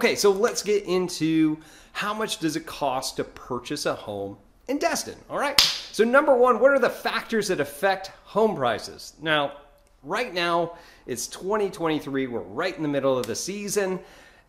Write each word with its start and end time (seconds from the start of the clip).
Okay, 0.00 0.14
so 0.14 0.30
let's 0.30 0.62
get 0.62 0.84
into 0.84 1.58
how 1.92 2.14
much 2.14 2.38
does 2.38 2.56
it 2.56 2.64
cost 2.64 3.16
to 3.16 3.24
purchase 3.24 3.84
a 3.84 3.94
home 3.94 4.38
in 4.66 4.78
Destin? 4.78 5.16
All 5.28 5.38
right. 5.38 5.60
So 5.60 6.04
number 6.04 6.34
one, 6.34 6.58
what 6.58 6.70
are 6.70 6.78
the 6.78 6.88
factors 6.88 7.48
that 7.48 7.60
affect 7.60 8.06
home 8.24 8.56
prices? 8.56 9.12
Now, 9.20 9.52
right 10.02 10.32
now 10.32 10.78
it's 11.04 11.26
2023. 11.26 12.28
We're 12.28 12.40
right 12.40 12.74
in 12.74 12.82
the 12.82 12.88
middle 12.88 13.18
of 13.18 13.26
the 13.26 13.34
season, 13.34 14.00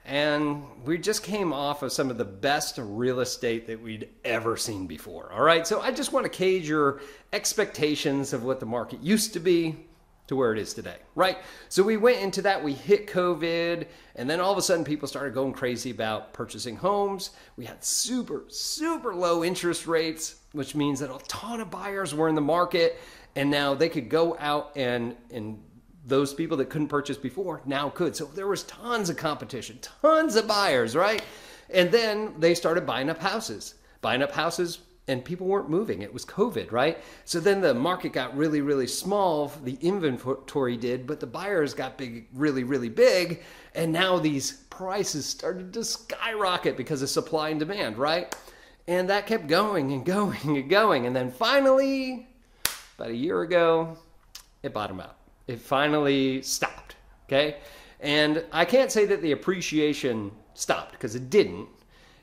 and 0.05 0.63
we 0.85 0.97
just 0.97 1.21
came 1.21 1.51
off 1.51 1.83
of 1.83 1.91
some 1.91 2.09
of 2.09 2.17
the 2.17 2.23
best 2.23 2.77
real 2.81 3.19
estate 3.19 3.67
that 3.67 3.81
we'd 3.81 4.07
ever 4.23 4.55
seen 4.55 4.87
before. 4.87 5.33
All 5.33 5.43
right. 5.43 5.67
So 5.67 5.81
I 5.81 5.91
just 5.91 6.13
want 6.13 6.23
to 6.23 6.29
cage 6.29 6.65
your 6.65 7.01
expectations 7.33 8.31
of 8.31 8.45
what 8.45 8.61
the 8.61 8.65
market 8.65 9.01
used 9.01 9.33
to 9.33 9.41
be 9.41 9.75
to 10.31 10.35
where 10.37 10.53
it 10.53 10.59
is 10.59 10.73
today, 10.73 10.95
right? 11.13 11.39
So 11.67 11.83
we 11.83 11.97
went 11.97 12.19
into 12.19 12.41
that, 12.43 12.63
we 12.63 12.71
hit 12.71 13.05
COVID, 13.05 13.85
and 14.15 14.29
then 14.29 14.39
all 14.39 14.53
of 14.53 14.57
a 14.57 14.61
sudden 14.61 14.85
people 14.85 15.05
started 15.05 15.33
going 15.33 15.51
crazy 15.51 15.91
about 15.91 16.31
purchasing 16.31 16.77
homes. 16.77 17.31
We 17.57 17.65
had 17.65 17.83
super, 17.83 18.45
super 18.47 19.13
low 19.13 19.43
interest 19.43 19.87
rates, 19.87 20.37
which 20.53 20.73
means 20.73 21.01
that 21.01 21.13
a 21.13 21.19
ton 21.27 21.59
of 21.59 21.69
buyers 21.69 22.15
were 22.15 22.29
in 22.29 22.35
the 22.35 22.41
market, 22.41 22.97
and 23.35 23.51
now 23.51 23.73
they 23.73 23.89
could 23.89 24.09
go 24.09 24.37
out 24.39 24.71
and 24.77 25.17
and 25.31 25.61
those 26.05 26.33
people 26.33 26.57
that 26.57 26.69
couldn't 26.69 26.87
purchase 26.87 27.17
before 27.17 27.61
now 27.65 27.89
could. 27.89 28.15
So 28.15 28.25
there 28.25 28.47
was 28.47 28.63
tons 28.63 29.09
of 29.09 29.17
competition, 29.17 29.79
tons 30.01 30.35
of 30.37 30.47
buyers, 30.47 30.95
right? 30.95 31.21
And 31.69 31.91
then 31.91 32.35
they 32.39 32.55
started 32.55 32.85
buying 32.85 33.09
up 33.09 33.19
houses. 33.19 33.75
Buying 33.99 34.23
up 34.23 34.31
houses 34.31 34.79
and 35.11 35.25
people 35.25 35.45
weren't 35.45 35.69
moving. 35.69 36.01
It 36.01 36.13
was 36.13 36.23
COVID, 36.23 36.71
right? 36.71 36.97
So 37.25 37.41
then 37.41 37.59
the 37.59 37.73
market 37.73 38.13
got 38.13 38.35
really, 38.35 38.61
really 38.61 38.87
small. 38.87 39.51
The 39.63 39.77
inventory 39.81 40.77
did, 40.77 41.05
but 41.05 41.19
the 41.19 41.27
buyers 41.27 41.73
got 41.73 41.97
big, 41.97 42.27
really, 42.33 42.63
really 42.63 42.87
big. 42.87 43.43
And 43.75 43.91
now 43.91 44.19
these 44.19 44.53
prices 44.69 45.25
started 45.25 45.73
to 45.73 45.83
skyrocket 45.83 46.77
because 46.77 47.01
of 47.01 47.09
supply 47.09 47.49
and 47.49 47.59
demand, 47.59 47.97
right? 47.97 48.33
And 48.87 49.09
that 49.09 49.27
kept 49.27 49.47
going 49.47 49.91
and 49.91 50.05
going 50.05 50.57
and 50.57 50.69
going. 50.69 51.05
And 51.05 51.13
then 51.13 51.29
finally, 51.29 52.29
about 52.97 53.09
a 53.09 53.15
year 53.15 53.41
ago, 53.41 53.97
it 54.63 54.73
bottomed 54.73 55.01
out. 55.01 55.17
It 55.47 55.59
finally 55.59 56.41
stopped, 56.41 56.95
okay? 57.27 57.57
And 57.99 58.45
I 58.53 58.63
can't 58.63 58.91
say 58.91 59.05
that 59.07 59.21
the 59.21 59.33
appreciation 59.33 60.31
stopped 60.53 60.93
because 60.93 61.15
it 61.15 61.29
didn't. 61.29 61.67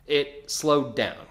It 0.07 0.51
slowed 0.51 0.97
down 0.97 1.27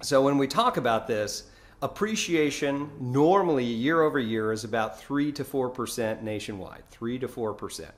so 0.00 0.22
when 0.22 0.38
we 0.38 0.46
talk 0.46 0.76
about 0.76 1.06
this, 1.06 1.44
appreciation 1.82 2.90
normally 3.00 3.64
year 3.64 4.02
over 4.02 4.18
year 4.18 4.52
is 4.52 4.64
about 4.64 5.00
3 5.00 5.32
to 5.32 5.44
4% 5.44 6.22
nationwide, 6.22 6.88
3 6.90 7.18
to 7.18 7.28
4%. 7.28 7.90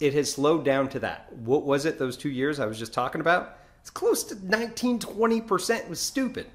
It 0.00 0.14
has 0.14 0.32
slowed 0.32 0.64
down 0.64 0.88
to 0.90 0.98
that. 1.00 1.32
What 1.32 1.64
was 1.64 1.84
it 1.84 1.98
those 1.98 2.16
2 2.16 2.28
years 2.28 2.60
I 2.60 2.66
was 2.66 2.78
just 2.78 2.92
talking 2.92 3.20
about? 3.20 3.58
It's 3.80 3.90
close 3.90 4.24
to 4.24 4.46
19 4.46 4.98
20%. 4.98 5.78
It 5.78 5.88
was 5.88 6.00
stupid. 6.00 6.46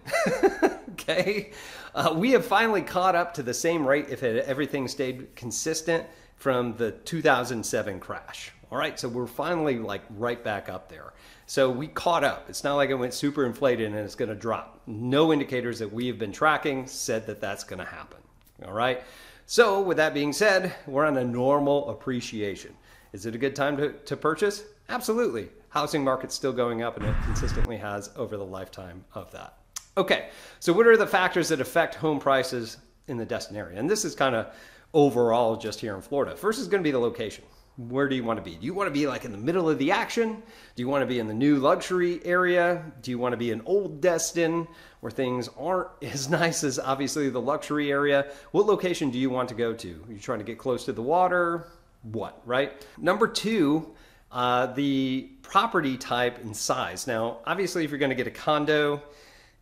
okay? 0.92 1.52
Uh, 1.96 2.14
we 2.16 2.32
have 2.32 2.46
finally 2.46 2.82
caught 2.82 3.16
up 3.16 3.34
to 3.36 3.44
the 3.44 3.54
same 3.54 3.88
rate 3.88 4.08
if 4.10 4.24
it, 4.24 4.46
everything 4.46 4.88
stayed 4.88 5.36
consistent 5.36 6.06
from 6.36 6.76
the 6.76 6.92
2007 6.92 8.00
crash. 8.00 8.52
All 8.74 8.80
right, 8.80 9.00
so 9.00 9.08
we're 9.08 9.28
finally 9.28 9.78
like 9.78 10.02
right 10.18 10.44
back 10.44 10.68
up 10.68 10.90
there. 10.90 11.14
So 11.46 11.70
we 11.70 11.86
caught 11.86 12.24
up. 12.24 12.50
It's 12.50 12.64
not 12.64 12.74
like 12.74 12.90
it 12.90 12.96
went 12.96 13.14
super 13.14 13.46
inflated 13.46 13.86
and 13.86 13.96
it's 13.96 14.16
going 14.16 14.30
to 14.30 14.36
drop. 14.36 14.82
No 14.88 15.32
indicators 15.32 15.78
that 15.78 15.94
we 15.94 16.08
have 16.08 16.18
been 16.18 16.32
tracking 16.32 16.88
said 16.88 17.28
that 17.28 17.40
that's 17.40 17.64
going 17.64 17.78
to 17.78 17.86
happen. 17.86 18.18
All 18.66 18.74
right. 18.74 19.04
So 19.46 19.80
with 19.80 19.98
that 19.98 20.16
being 20.16 20.34
said, 20.34 20.74
we're 20.88 21.06
on 21.06 21.18
a 21.18 21.24
normal 21.24 21.88
appreciation. 21.92 22.74
Is 23.12 23.28
it 23.28 23.36
a 23.36 23.38
good 23.38 23.56
time 23.56 23.78
to, 23.78 23.92
to 23.92 24.18
purchase? 24.18 24.64
Absolutely. 24.90 25.50
Housing 25.70 26.04
market's 26.04 26.34
still 26.34 26.52
going 26.52 26.82
up 26.82 26.98
and 26.98 27.06
it 27.06 27.16
consistently 27.26 27.78
has 27.78 28.10
over 28.16 28.38
the 28.38 28.44
lifetime 28.44 29.06
of 29.14 29.32
that. 29.34 29.60
Okay, 29.98 30.30
so 30.60 30.74
what 30.74 30.88
are 30.88 30.98
the 30.98 31.06
factors 31.06 31.48
that 31.50 31.62
affect 31.62 31.94
home 31.94 32.20
prices 32.20 32.78
in 33.08 33.18
the 33.18 33.26
Destin 33.26 33.56
area? 33.56 33.78
And 33.78 33.88
this 33.88 34.04
is 34.04 34.16
kind 34.16 34.34
of 34.34 34.48
overall 34.96 35.58
just 35.58 35.80
here 35.80 35.94
in 35.94 36.02
Florida. 36.02 36.36
First 36.36 36.60
is 36.60 36.68
going 36.68 36.82
to 36.82 36.88
be 36.88 36.90
the 36.90 36.98
location 36.98 37.44
where 37.78 38.08
do 38.08 38.16
you 38.16 38.24
want 38.24 38.38
to 38.38 38.44
be? 38.44 38.56
Do 38.56 38.66
you 38.66 38.74
want 38.74 38.88
to 38.88 38.94
be 38.94 39.08
like 39.08 39.26
in 39.26 39.32
the 39.32 39.38
middle 39.38 39.68
of 39.68 39.80
the 39.80 39.92
action? 39.92 40.44
Do 40.76 40.82
you 40.82 40.88
want 40.88 41.02
to 41.02 41.08
be 41.08 41.20
in 41.20 41.28
the 41.28 41.34
new 41.34 41.58
luxury 41.58 42.24
area? 42.24 42.84
Do 43.02 43.10
you 43.10 43.18
want 43.18 43.34
to 43.34 43.38
be 43.38 43.50
in 43.50 43.62
old 43.66 44.00
Destin 44.00 44.68
where 45.00 45.12
things 45.12 45.50
aren't 45.58 45.90
as 46.04 46.30
nice 46.30 46.64
as 46.64 46.78
obviously 46.78 47.30
the 47.30 47.42
luxury 47.42 47.92
area? 47.92 48.32
What 48.52 48.68
location 48.68 49.10
do 49.10 49.18
you 49.18 49.30
want 49.30 49.50
to 49.50 49.56
go 49.56 49.74
to? 49.74 50.04
Are 50.08 50.14
you 50.14 50.20
trying 50.20 50.40
to 50.40 50.46
get 50.46 50.60
close 50.60 50.86
to 50.86 50.94
the 50.94 51.02
water? 51.02 51.68
What, 52.04 52.42
right? 52.46 52.86
Number 52.98 53.28
two, 53.28 53.94
uh, 54.32 54.68
the 54.68 55.30
property 55.42 55.98
type 55.98 56.44
and 56.44 56.56
size. 56.56 57.08
Now, 57.08 57.40
obviously, 57.46 57.84
if 57.84 57.90
you're 57.90 58.00
going 58.00 58.10
to 58.10 58.16
get 58.16 58.28
a 58.28 58.32
condo, 58.32 59.02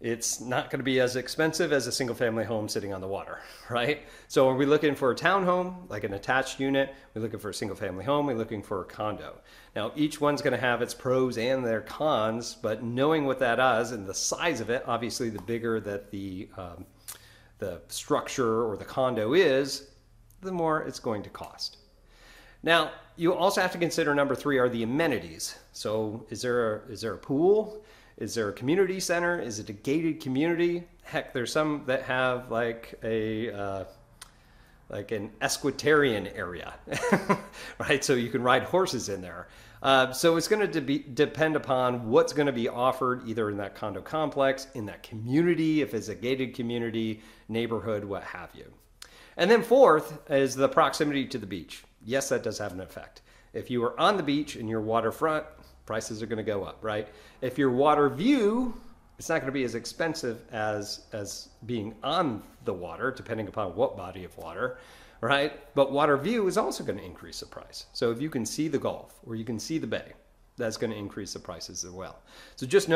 it's 0.01 0.41
not 0.41 0.69
going 0.69 0.79
to 0.79 0.84
be 0.84 1.00
as 1.00 1.16
expensive 1.16 1.72
as 1.72 1.88
a 1.88 1.91
single 1.91 2.16
family 2.16 2.44
home 2.44 2.67
sitting 2.67 2.94
on 2.94 3.01
the 3.01 3.07
water, 3.07 3.39
right? 3.69 4.01
So 4.28 4.50
are 4.50 4.56
we 4.56 4.66
looking 4.66 4.95
for 4.95 5.12
a 5.12 5.16
townhome, 5.16 5.89
like 5.89 6.03
an 6.03 6.13
attached 6.13 6.59
unit? 6.59 6.94
We're 7.13 7.22
looking 7.22 7.39
for 7.39 7.50
a 7.50 7.53
single 7.53 7.78
family 7.78 8.03
home. 8.03 8.25
We're 8.25 8.35
looking 8.35 8.63
for 8.63 8.81
a 8.81 8.85
condo. 8.85 9.35
Now, 9.75 9.91
each 9.95 10.19
one's 10.19 10.41
going 10.41 10.53
to 10.53 10.59
have 10.59 10.81
its 10.81 10.94
pros 10.94 11.38
and 11.38 11.66
their 11.66 11.81
cons, 11.81 12.56
but 12.56 12.84
knowing 12.84 13.25
what 13.25 13.39
that 13.39 13.59
is 13.79 13.91
and 13.91 14.07
the 14.07 14.13
size 14.13 14.59
of 14.59 14.69
it, 14.69 14.84
obviously, 14.88 15.29
the 15.29 15.41
bigger 15.41 15.79
that 15.79 16.12
the 16.12 16.50
um, 16.57 16.85
the 17.62 17.79
structure 17.88 18.68
or 18.68 18.75
the 18.75 18.83
condo 18.83 19.33
is, 19.33 19.91
the 20.41 20.51
more 20.51 20.81
it's 20.81 21.00
going 21.00 21.22
to 21.22 21.29
cost. 21.29 21.78
Now, 22.63 22.91
you 23.16 23.33
also 23.33 23.62
have 23.62 23.72
to 23.72 23.78
consider 23.78 24.16
number 24.16 24.35
three 24.35 24.57
are 24.57 24.68
the 24.68 24.83
amenities. 24.83 25.57
So, 25.72 26.25
is 26.29 26.41
there 26.41 26.78
a, 26.78 26.91
is 26.91 27.01
there 27.01 27.13
a 27.13 27.18
pool? 27.18 27.83
Is 28.17 28.35
there 28.35 28.49
a 28.49 28.53
community 28.53 28.99
center? 28.99 29.39
Is 29.39 29.59
it 29.59 29.69
a 29.69 29.73
gated 29.73 30.22
community? 30.22 30.88
Heck, 31.03 31.33
there's 31.33 31.51
some 31.51 31.83
that 31.88 32.03
have 32.03 32.51
like 32.51 32.99
a 33.03 33.51
uh, 33.51 33.83
like 34.89 35.11
an 35.11 35.31
equestrian 35.41 36.27
area, 36.27 36.73
right? 37.79 38.03
So 38.03 38.13
you 38.13 38.29
can 38.29 38.44
ride 38.44 38.63
horses 38.63 39.09
in 39.09 39.21
there. 39.21 39.47
Uh, 39.81 40.11
so 40.11 40.35
it's 40.35 40.47
going 40.47 40.69
to 40.69 40.81
de- 40.81 41.00
depend 41.00 41.55
upon 41.55 42.09
what's 42.09 42.33
going 42.33 42.45
to 42.45 42.51
be 42.51 42.67
offered 42.67 43.27
either 43.27 43.50
in 43.50 43.57
that 43.57 43.73
condo 43.73 44.01
complex, 44.01 44.67
in 44.75 44.85
that 44.85 45.01
community, 45.01 45.81
if 45.81 45.94
it's 45.94 46.09
a 46.09 46.16
gated 46.16 46.53
community, 46.53 47.21
neighborhood, 47.50 48.03
what 48.03 48.23
have 48.23 48.50
you. 48.53 48.66
And 49.38 49.50
then 49.50 49.63
fourth 49.63 50.29
is 50.29 50.55
the 50.55 50.69
proximity 50.69 51.25
to 51.27 51.38
the 51.38 51.47
beach. 51.47 51.83
Yes, 52.05 52.29
that 52.29 52.44
does 52.44 52.59
have 52.59 52.73
an 52.73 52.81
effect. 52.81 53.21
If 53.53 53.71
you 53.71 53.83
are 53.83 54.00
on 54.00 54.17
the 54.17 54.23
beach 54.23 54.55
and 54.55 54.69
you're 54.69 54.81
waterfront, 54.81 55.45
prices 55.91 56.24
are 56.24 56.25
going 56.25 56.38
to 56.38 56.52
go 56.56 56.63
up, 56.63 56.78
right? 56.81 57.09
If 57.41 57.57
your 57.57 57.69
water 57.69 58.07
view, 58.07 58.74
it's 59.19 59.28
not 59.28 59.41
going 59.41 59.47
to 59.47 59.59
be 59.62 59.66
as 59.66 59.75
expensive 59.75 60.38
as 60.53 61.02
as 61.12 61.50
being 61.66 61.94
on 62.02 62.41
the 62.63 62.74
water, 62.74 63.12
depending 63.12 63.50
upon 63.50 63.75
what 63.75 63.97
body 63.97 64.24
of 64.24 64.38
water, 64.38 64.78
right? 65.19 65.51
But 65.75 65.91
water 65.91 66.16
view 66.16 66.47
is 66.47 66.57
also 66.57 66.85
going 66.85 66.97
to 66.97 67.03
increase 67.03 67.41
the 67.41 67.46
price. 67.46 67.88
So 67.91 68.09
if 68.09 68.22
you 68.22 68.30
can 68.30 68.46
see 68.46 68.69
the 68.69 68.80
Gulf 68.80 69.19
or 69.28 69.35
you 69.35 69.44
can 69.44 69.59
see 69.59 69.80
the 69.80 69.91
bay, 69.97 70.13
that's 70.56 70.77
going 70.77 70.92
to 70.92 70.98
increase 70.98 71.33
the 71.33 71.39
prices 71.39 71.83
as 71.83 71.92
well. 71.92 72.19
So 72.56 72.65
just 72.65 72.88
know 72.88 72.89